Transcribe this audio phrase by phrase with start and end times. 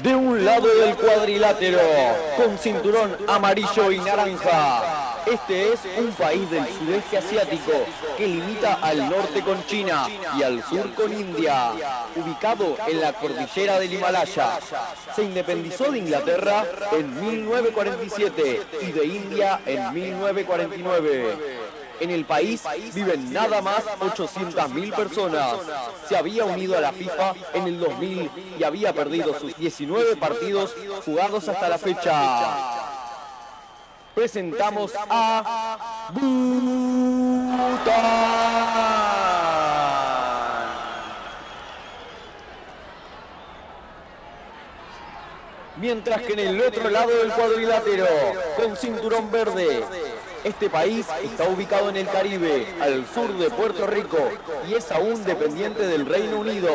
[0.00, 1.78] De un lado del cuadrilátero,
[2.36, 5.18] con cinturón amarillo y naranja.
[5.26, 7.72] Este es un país del sudeste asiático
[8.16, 11.72] que limita al norte con China y al sur con India,
[12.16, 14.58] ubicado en la cordillera del Himalaya.
[15.14, 21.61] Se independizó de Inglaterra en 1947 y de India en 1949.
[22.02, 25.54] En el país viven nada más 800.000 personas.
[26.08, 30.74] Se había unido a la FIFA en el 2000 y había perdido sus 19 partidos
[31.04, 32.58] jugados hasta la fecha.
[34.16, 37.12] Presentamos a Bután.
[45.76, 48.06] Mientras que en el otro lado del cuadrilátero,
[48.56, 49.84] con cinturón verde,
[50.44, 54.18] este país está ubicado en el Caribe, al sur de Puerto Rico,
[54.68, 56.70] y es aún dependiente del Reino Unido.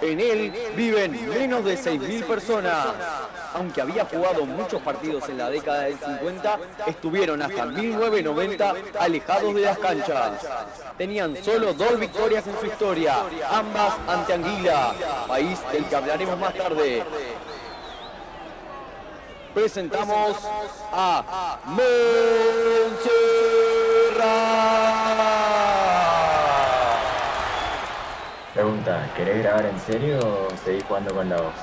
[0.00, 2.86] En él viven menos de 6.000 personas.
[3.54, 9.60] Aunque había jugado muchos partidos en la década del 50, estuvieron hasta 1990 alejados de
[9.62, 10.46] las canchas.
[10.96, 13.16] Tenían solo dos victorias en su historia,
[13.50, 14.94] ambas ante Anguila,
[15.26, 17.02] país del que hablaremos más tarde
[19.58, 20.36] presentamos
[20.92, 21.88] a Montserrat.
[28.54, 31.54] Pregunta, ¿querés grabar en serio o seguís jugando con la voz?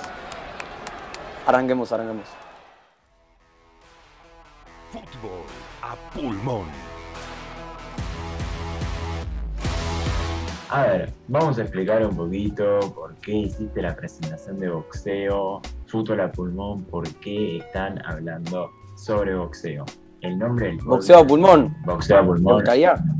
[1.45, 2.27] Arranquemos, arranquemos.
[4.91, 5.45] Fútbol
[5.81, 6.94] a pulmón.
[10.69, 16.21] A ver, vamos a explicar un poquito por qué hiciste la presentación de boxeo, fútbol
[16.21, 19.85] a pulmón, por qué están hablando sobre boxeo.
[20.21, 21.75] El nombre del Boxeo a pulmón.
[21.85, 22.63] Boxeo a pulmón.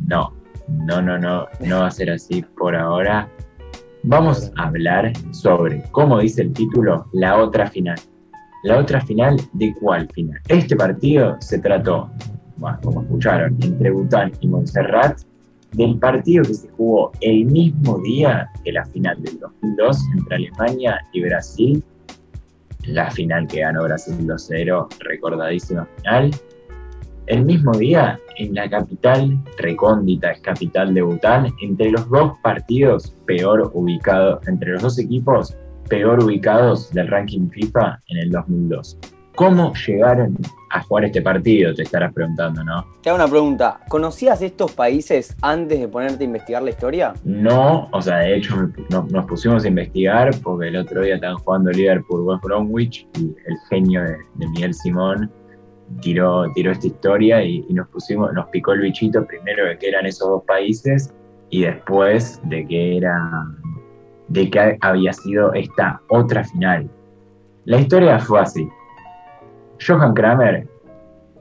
[0.08, 0.34] No,
[0.68, 3.30] no, no, no, no va a ser así por ahora.
[4.02, 8.00] Vamos a hablar sobre, como dice el título, la otra final.
[8.64, 10.42] La otra final, ¿de cuál final?
[10.48, 12.10] Este partido se trató,
[12.58, 15.20] bueno, como escucharon, entre Bután y Montserrat,
[15.76, 21.02] del partido que se jugó el mismo día que la final del 2002 entre Alemania
[21.14, 21.84] y Brasil.
[22.86, 26.32] La final que ganó Brasil 2-0, recordadísima final.
[27.28, 33.12] El mismo día, en la capital recóndita, es capital de Bután, entre los dos partidos
[33.26, 35.58] peor ubicados, entre los dos equipos
[35.90, 39.00] peor ubicados del ranking FIFA en el 2002.
[39.36, 40.38] ¿Cómo llegaron
[40.70, 41.74] a jugar este partido?
[41.74, 42.86] Te estarás preguntando, ¿no?
[43.02, 43.82] Te hago una pregunta.
[43.90, 47.14] ¿Conocías estos países antes de ponerte a investigar la historia?
[47.26, 51.72] No, o sea, de hecho nos pusimos a investigar porque el otro día estaban jugando
[51.72, 55.30] Liverpool West Bromwich y el genio de, Miguel Simón
[56.02, 60.06] tiró, tiró esta historia y, nos pusimos, nos picó el bichito primero de que eran
[60.06, 61.14] esos dos países
[61.50, 63.46] y después de que era
[64.30, 66.90] de que había sido esta otra final.
[67.66, 68.68] La historia fue así.
[69.80, 70.68] Johan Kramer,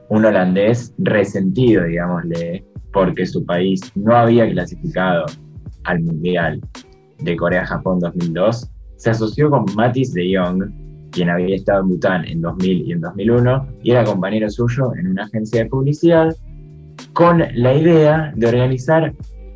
[0.09, 2.63] un holandés resentido, digámosle,
[2.93, 5.25] porque su país no había clasificado
[5.83, 6.61] al Mundial
[7.19, 10.63] de Corea-Japón 2002, se asoció con Matis de Jong,
[11.11, 15.07] quien había estado en Bután en 2000 y en 2001, y era compañero suyo en
[15.07, 16.35] una agencia de publicidad,
[17.13, 19.13] con la idea de organizar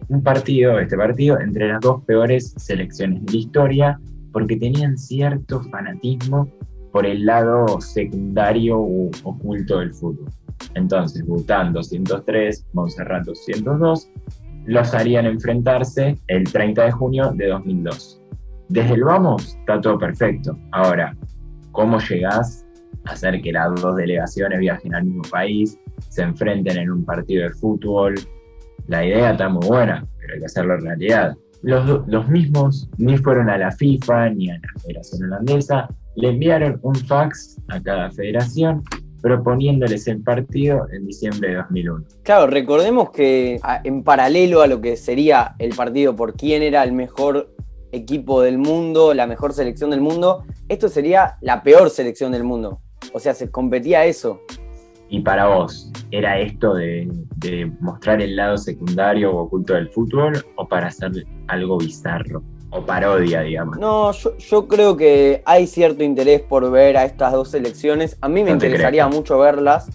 [0.07, 3.99] un partido, este partido, entre las dos peores selecciones de la historia,
[4.31, 6.49] porque tenían cierto fanatismo
[6.91, 10.29] por el lado secundario u oculto del fútbol.
[10.75, 14.09] Entonces, Bután 203, Montserrat 202,
[14.65, 18.21] los harían enfrentarse el 30 de junio de 2002.
[18.69, 20.57] Desde el vamos está todo perfecto.
[20.71, 21.15] Ahora,
[21.71, 22.65] ¿cómo llegás
[23.05, 25.77] a hacer que las dos delegaciones viajen al mismo país,
[26.09, 28.15] se enfrenten en un partido de fútbol?
[28.87, 31.35] La idea está muy buena, pero hay que hacerlo realidad.
[31.61, 36.79] Los, los mismos ni fueron a la FIFA ni a la Federación Holandesa, le enviaron
[36.81, 38.83] un fax a cada federación
[39.21, 42.05] proponiéndoles el partido en diciembre de 2001.
[42.23, 46.91] Claro, recordemos que en paralelo a lo que sería el partido por quién era el
[46.91, 47.53] mejor
[47.91, 52.81] equipo del mundo, la mejor selección del mundo, esto sería la peor selección del mundo.
[53.13, 54.41] O sea, se competía eso.
[55.09, 60.33] Y para vos, ¿era esto de, de mostrar el lado secundario o oculto del fútbol
[60.55, 61.11] o para hacer
[61.47, 62.43] algo bizarro?
[62.71, 63.77] O parodia, digamos.
[63.77, 68.17] No, yo, creo que hay cierto interés por ver a estas dos selecciones.
[68.21, 69.89] A mí me interesaría mucho verlas.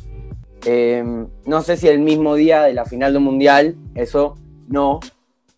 [0.64, 4.36] Em, no sé si el mismo día de la final del Mundial, eso
[4.68, 5.00] no.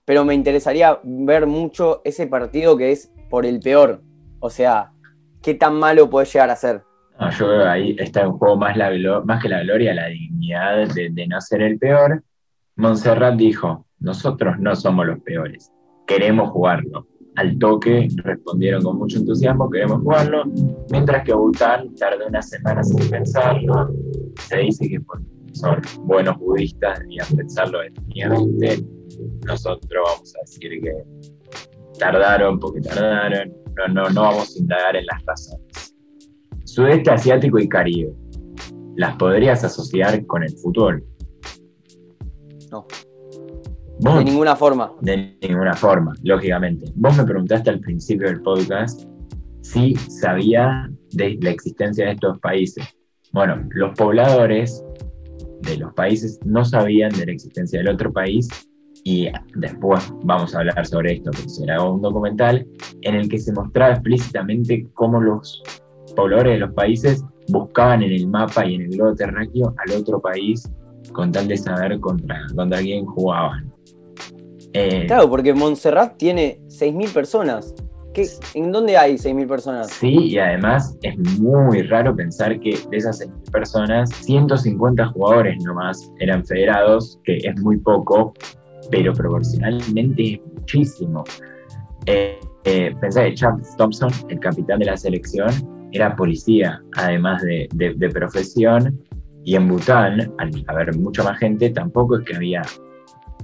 [0.05, 4.03] Pero me interesaría ver mucho ese partido que es por el peor.
[4.41, 4.93] O sea,
[5.43, 6.83] qué tan malo puede llegar a ser.
[7.19, 8.91] No, yo veo ahí está en juego más, la,
[9.25, 12.23] más que la gloria, la dignidad de, de no ser el peor.
[12.77, 15.73] Montserrat dijo, nosotros no somos los peores
[16.07, 17.07] queremos jugarlo.
[17.37, 20.45] al toque respondieron con mucho entusiasmo, queremos jugarlo,
[20.91, 23.95] mientras que Bután tardó unas semanas en pensarlo.
[24.49, 25.01] Se dice que
[25.53, 28.85] son buenos budistas a pensarlo detenidamente.
[29.47, 30.93] Nosotros vamos a decir que
[31.99, 33.53] tardaron porque tardaron.
[33.77, 35.95] No, no, no vamos a indagar en las razones.
[36.65, 38.15] Sudeste Asiático y Caribe.
[38.97, 41.05] ¿Las podrías asociar con el fútbol?
[42.71, 42.87] No.
[43.99, 44.93] De ninguna forma.
[45.01, 46.93] De ninguna forma, lógicamente.
[46.97, 49.05] Vos me preguntaste al principio del podcast
[49.63, 52.85] si sabía de la existencia de estos países.
[53.33, 54.85] Bueno, los pobladores
[55.63, 58.49] de los países no sabían de la existencia del otro país
[59.05, 62.67] y después vamos a hablar sobre esto, porque será un documental
[63.03, 65.63] en el que se mostraba explícitamente cómo los
[66.15, 70.21] pobladores de los países buscaban en el mapa y en el globo terráqueo al otro
[70.21, 70.71] país
[71.13, 73.76] con tal de saber contra, contra quién jugaban.
[74.77, 77.75] Eh, claro, porque Montserrat tiene 6.000 personas.
[78.55, 79.91] ¿En dónde hay 6.000 personas?
[79.91, 86.11] Sí, y además es muy raro pensar que de esas 6.000 personas, 150 jugadores nomás
[86.21, 88.33] eran federados, que es muy poco,
[88.91, 91.25] pero proporcionalmente es muchísimo.
[92.07, 95.51] Eh, eh, pensá que Charles Thompson, el capitán de la selección,
[95.93, 98.99] era policía, además de, de profesión,
[99.45, 102.63] y en Bután, al haber mucha más gente, tampoco es que había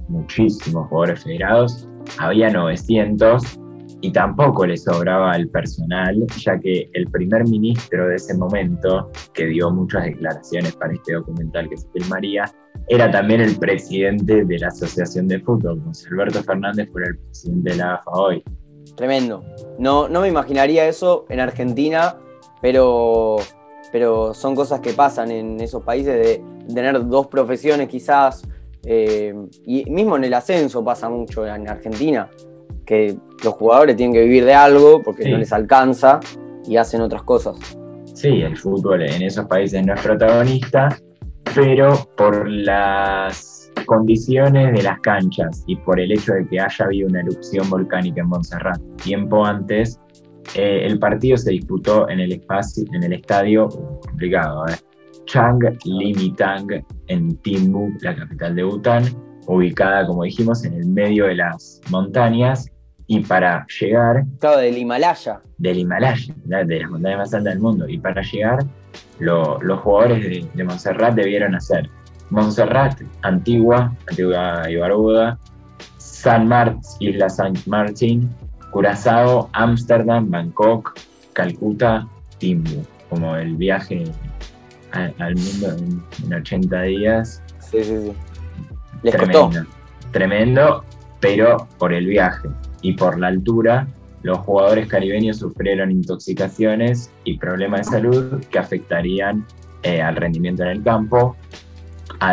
[0.07, 1.87] muchísimos jugadores federados,
[2.19, 3.59] había 900
[4.01, 9.45] y tampoco le sobraba el personal, ya que el primer ministro de ese momento, que
[9.45, 12.43] dio muchas declaraciones para este documental que se filmaría,
[12.89, 15.81] era también el presidente de la Asociación de Fútbol.
[15.85, 18.43] José Alberto Fernández fue el presidente de la AFA hoy.
[18.97, 19.43] Tremendo.
[19.79, 22.17] No, no me imaginaría eso en Argentina,
[22.61, 23.37] pero,
[23.93, 28.45] pero son cosas que pasan en esos países de tener dos profesiones quizás
[28.85, 29.33] eh,
[29.65, 32.29] y mismo en el ascenso pasa mucho en Argentina,
[32.85, 36.19] que los jugadores tienen que vivir de algo porque no les alcanza
[36.67, 37.57] y hacen otras cosas.
[38.13, 40.97] Sí, el fútbol en esos países no es protagonista,
[41.55, 47.09] pero por las condiciones de las canchas y por el hecho de que haya habido
[47.09, 49.99] una erupción volcánica en Montserrat tiempo antes,
[50.55, 53.67] eh, el partido se disputó en el espacio, en el estadio
[54.01, 54.75] complicado, ¿eh?
[55.25, 59.03] Chang Limitang en Timbu, la capital de Bután,
[59.47, 62.69] ubicada, como dijimos, en el medio de las montañas.
[63.05, 64.23] Y para llegar.
[64.39, 65.41] Claro, del Himalaya.
[65.57, 67.87] Del Himalaya, de las montañas más altas del mundo.
[67.87, 68.59] Y para llegar,
[69.19, 71.89] los jugadores de, Montserrat debieron hacer
[72.29, 75.37] Montserrat, Antigua, Antigua y Barbuda,
[75.97, 78.29] San Martín, Isla San Martín,
[78.71, 80.97] Curazao, Ámsterdam, Bangkok,
[81.33, 82.07] Calcuta,
[82.39, 82.83] Timbu.
[83.09, 84.05] Como el viaje
[84.93, 85.75] al, mundo
[86.23, 87.41] en, 80 días.
[87.59, 88.13] Sí, sí, sí.
[89.01, 89.65] Les tremendo,
[90.11, 90.85] tremendo,
[91.19, 92.47] pero por el viaje
[92.81, 93.87] y por la altura,
[94.21, 99.45] los jugadores caribeños sufrieron intoxicaciones y problemas de salud que afectarían
[99.83, 101.35] eh, al rendimiento en el campo,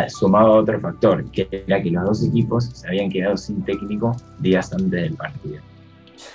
[0.07, 4.15] sumado a otro factor, que era que los dos equipos se habían quedado sin técnico
[4.39, 5.57] días antes del partido.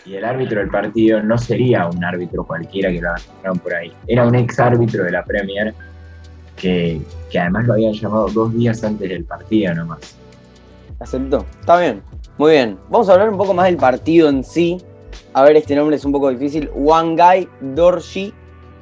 [0.05, 3.93] Y el árbitro del partido no sería un árbitro cualquiera que lo agarraron por ahí,
[4.06, 5.75] era un ex árbitro de la Premier
[6.56, 7.00] que,
[7.38, 10.17] además lo habían llamado dos días antes del partido nomás.
[10.99, 12.03] Aceptó, está bien,
[12.38, 12.79] muy bien.
[12.88, 14.82] Vamos a hablar un poco más del partido en sí.
[15.35, 16.70] A ver, este nombre es un poco difícil.
[16.75, 18.32] Wangai Dorji,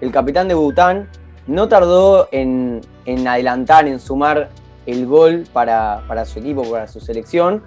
[0.00, 1.08] el capitán de Bután,
[1.46, 2.80] no tardó en,
[3.26, 4.50] adelantar, en sumar
[4.86, 7.62] el gol para, su equipo, para su selección,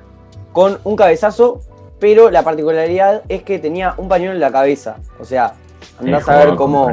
[0.54, 1.62] con un cabezazo,
[2.00, 4.98] pero la particularidad es que tenía un pañuelo en la cabeza.
[5.20, 5.56] O sea,
[6.00, 6.90] andás a ver cómo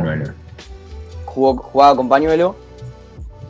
[1.24, 2.63] jugó, jugaba con pañuelo.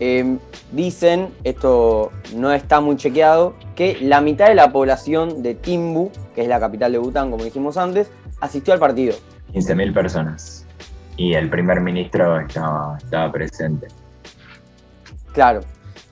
[0.00, 0.38] Em,
[0.72, 6.42] dicen, esto no está muy chequeado, que la mitad de la población de Timbu, que
[6.42, 8.10] es la capital de Bután, como dijimos antes,
[8.40, 9.14] asistió al partido.
[9.52, 10.66] 15.000 personas.
[11.16, 13.86] Y el primer ministro estaba, estaba presente.
[15.32, 15.60] Claro.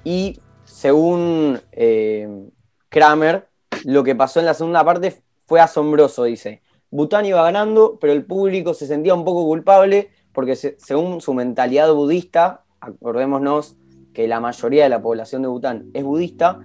[0.05, 2.51] Y según em,
[2.89, 3.49] Kramer,
[3.85, 6.63] lo que pasó en la segunda parte fue asombroso, dice.
[6.91, 11.93] Bután iba ganando, pero el público se sentía un poco culpable porque según su mentalidad
[11.93, 13.77] budista, acordémonos
[14.13, 16.61] que la mayoría de la población de Bután es budista,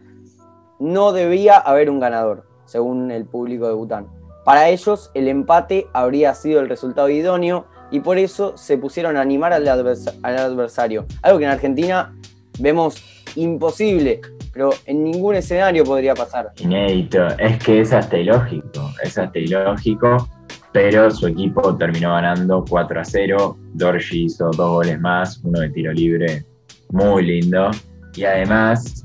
[0.79, 4.07] no debía haber un ganador, según el público de Bután.
[4.43, 9.21] Para ellos, el empate habría sido el resultado idóneo y por eso se pusieron a
[9.21, 11.05] animar al, adversario.
[11.21, 12.15] Algo que en Argentina
[12.59, 13.03] vemos
[13.35, 14.21] imposible,
[14.51, 16.51] pero en ningún escenario podría pasar.
[16.57, 20.27] Inédito, es que es hasta ilógico, es hasta ilógico,
[20.73, 23.57] pero su equipo terminó ganando 4 a 0.
[23.73, 26.45] Dorji hizo dos goles más, uno de tiro libre
[26.91, 27.71] muy lindo.
[28.15, 29.03] Y además,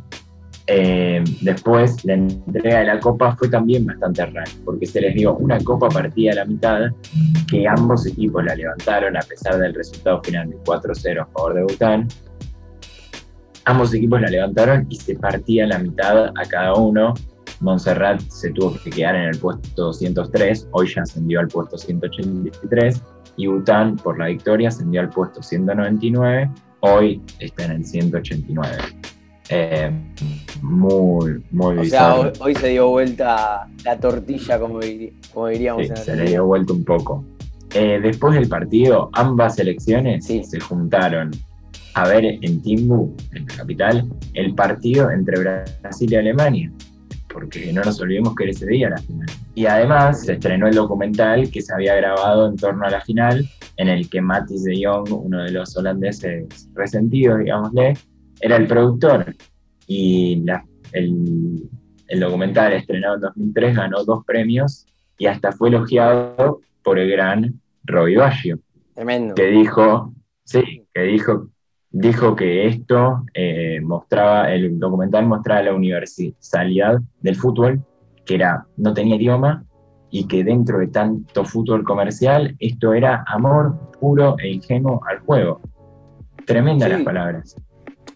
[0.68, 5.34] Eh, después, la entrega de la copa fue también bastante rara, porque se les dio
[5.34, 6.82] una copa partida a la mitad,
[7.50, 11.62] que ambos equipos la levantaron a pesar del resultado final de 4-0 a favor de
[11.64, 12.08] Bután.
[13.64, 17.12] Ambos equipos la levantaron y se partía la mitad a cada uno.
[17.62, 23.02] Montserrat se tuvo que quedar en el puesto 203, hoy ya ascendió al puesto 183,
[23.36, 26.50] y Bután, por la victoria, ascendió al puesto 199,
[26.80, 28.76] hoy está en el 189.
[29.48, 29.90] Eh,
[30.62, 35.96] muy, muy O sea, hoy, hoy se dio vuelta la tortilla, como, diríamos Sí, en
[35.96, 37.24] se le dio vuelta un poco.
[37.74, 40.44] Eh, después del partido, ambas selecciones Sí.
[40.44, 41.30] se juntaron
[41.94, 46.72] a ver en Timbu, en la capital, el partido entre Brasil y Alemania.
[47.32, 49.26] Porque no nos olvidemos que era ese día la final.
[49.54, 53.48] Y además se estrenó el documental que se había grabado en torno a la final,
[53.76, 57.94] en el que Matis de Jong, uno de los holandeses resentidos, digámosle,
[58.40, 59.34] era el productor.
[59.86, 61.68] Y la- el,
[62.08, 64.86] el documental estrenado en 2003 ganó dos premios
[65.18, 68.58] y hasta fue elogiado por el gran Robbie Baggio,
[68.94, 69.34] Tremendo.
[69.34, 70.12] que dijo,
[70.44, 71.48] sí, que dijo,
[71.92, 77.82] dijo que esto eh, mostraba, el documental mostraba la universalidad del fútbol,
[78.24, 79.64] que era, no tenía idioma,
[80.10, 85.60] y que dentro de tanto fútbol comercial, esto era amor puro e ingenuo al juego.
[86.46, 86.94] Tremendas Sí.
[86.96, 87.56] las palabras.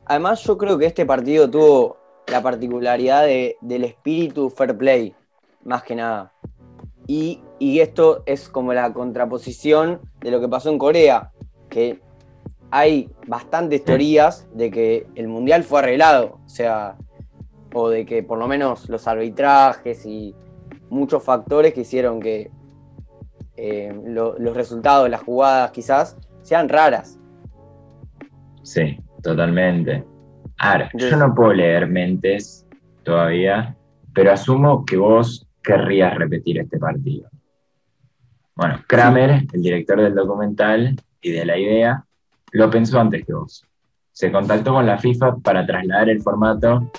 [0.05, 1.97] Además, yo creo que este partido tuvo
[2.31, 5.15] la particularidad de- del espíritu fair play,
[5.65, 6.33] más que nada.
[7.07, 11.31] Y, y esto es como la contraposición de lo que pasó en Corea,
[11.71, 12.01] que
[12.71, 16.97] hay bastantes teorías de que el mundial fue arreglado, o sea,
[17.73, 20.35] o de que por lo menos los arbitrajes y
[20.91, 22.51] muchos factores que hicieron que
[23.57, 27.19] eh, lo- los resultados, las jugadas quizás, sean raras.
[28.63, 30.05] Sí, totalmente.
[30.59, 32.67] Ahora, yo no puedo leer mentes
[33.03, 33.77] todavía,
[34.15, 37.29] pero asumo que vos querrías repetir este partido.
[38.55, 42.06] Bueno, Kramer, el director del documental y de la idea,
[42.57, 43.67] lo pensó antes que vos.
[44.13, 46.91] Se contactó con la FIFA para trasladar el formato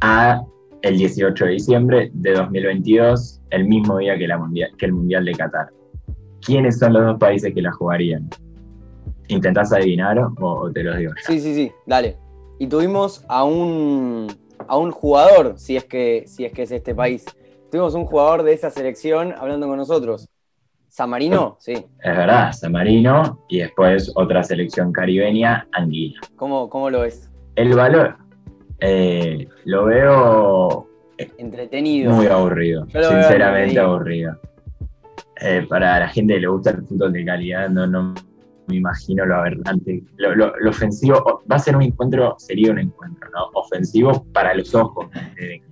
[0.00, 0.42] a
[0.82, 5.24] el 18 de diciembre de 2022, el mismo día que, la mundial, que el Mundial
[5.24, 5.68] de Qatar.
[6.44, 8.28] ¿Quiénes son los dos países que la jugarían?
[9.28, 11.12] ¿Intentás adivinar o, te los digo?
[11.24, 12.16] Sí, sí, sí, dale.
[12.58, 14.26] Y tuvimos a un,
[14.66, 17.24] a un jugador, si es, que, si es que es este país.
[17.70, 20.28] Tuvimos un jugador de esa selección hablando con nosotros.
[20.98, 21.56] ¿San Marino?
[21.60, 21.74] Sí.
[21.74, 26.18] Es verdad, San Marino y después otra selección caribeña, Anguila.
[26.34, 27.30] ¿Cómo, cómo lo ves?
[27.54, 28.16] El valor
[28.80, 32.12] eh, lo veo Entretenido.
[32.12, 34.40] muy aburrido, sinceramente aburrido.
[35.40, 38.14] Eh, para la gente que le gusta el fútbol de calidad, no, no
[38.68, 40.02] me imagino lo aberrante.
[40.16, 43.46] Lo, lo- lo ofensivo, va a ser un encuentro, sería un encuentro, ¿no?
[43.54, 45.62] Ofensivo para los ojos de.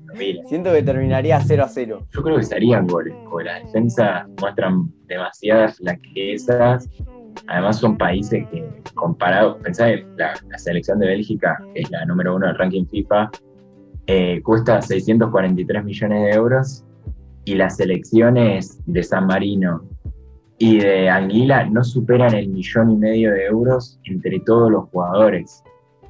[0.49, 2.07] Siento que terminaría 0 a 0.
[2.11, 6.89] Yo creo que estarían goles, porque las defensas muestran demasiadas flaquezas.
[7.49, 12.07] Además son países que, comparado, pensá que la, la selección de Bélgica, que es la
[12.07, 13.31] número uno del ranking FIFA,
[14.07, 16.85] eh, cuesta 643 millones de euros
[17.45, 19.85] y las selecciones de San Marino
[20.59, 25.63] y de Anguila no superan el millón y medio de euros entre todos los jugadores.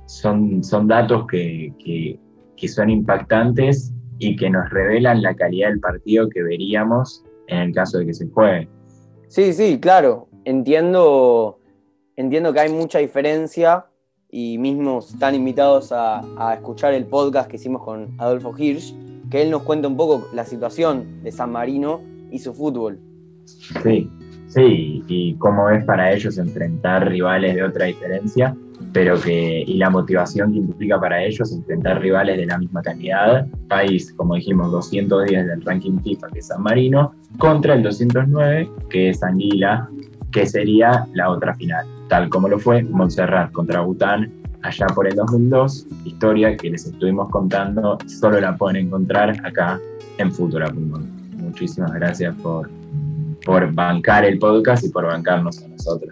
[0.06, 2.18] Son, son datos que, que-
[2.56, 7.72] que son impactantes y que nos revelan la calidad del partido que veríamos en el
[7.74, 8.66] caso de que se juegue.
[9.28, 10.28] Sí, sí, claro.
[10.46, 11.58] Entiendo,
[12.16, 13.84] entiendo que hay mucha diferencia
[14.30, 18.94] y mismos están invitados a, a escuchar el podcast que hicimos con Adolfo Hirsch,
[19.30, 22.00] que él nos cuenta un poco la situación de San Marino
[22.30, 22.98] y su fútbol.
[23.82, 24.10] Sí,
[24.56, 28.56] sí, y cómo es para ellos enfrentar rivales de otra diferencia,
[28.92, 33.46] pero que, y la motivación que implica para ellos enfrentar rivales de la misma calidad,
[33.68, 39.10] país, como dijimos, 210 del ranking FIFA, que es San Marino, contra el 209, que
[39.10, 39.90] es Anguila,
[40.32, 44.32] que sería la otra final, tal como lo fue Montserrat contra Bután
[44.62, 49.78] allá por el 2002, historia que les estuvimos contando, solo la pueden encontrar acá
[50.16, 50.72] en Futura.
[51.36, 52.68] Muchísimas gracias por,
[53.46, 56.10] por bancar el podcast y por bancarnos a nosotros.